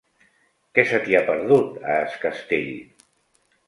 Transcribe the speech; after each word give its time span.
Què 0.77 0.85
se 0.93 1.01
t'hi 1.05 1.19
ha 1.19 1.23
perdut, 1.29 1.79
a 1.93 2.01
Es 2.09 2.19
Castell? 2.27 2.77